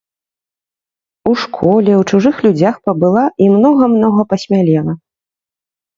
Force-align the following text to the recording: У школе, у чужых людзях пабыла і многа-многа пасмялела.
У 1.31 1.33
школе, 1.41 1.91
у 2.01 2.07
чужых 2.13 2.35
людзях 2.47 2.75
пабыла 2.89 3.25
і 3.45 3.53
многа-многа 3.57 4.21
пасмялела. 4.33 4.93